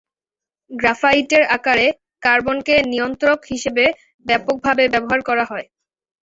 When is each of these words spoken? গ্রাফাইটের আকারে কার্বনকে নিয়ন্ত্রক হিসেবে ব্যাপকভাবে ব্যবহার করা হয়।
গ্রাফাইটের 0.71 1.43
আকারে 1.55 1.87
কার্বনকে 2.23 2.75
নিয়ন্ত্রক 2.91 3.39
হিসেবে 3.51 3.85
ব্যাপকভাবে 4.25 4.83
ব্যবহার 4.93 5.19
করা 5.29 5.45
হয়। 5.45 5.67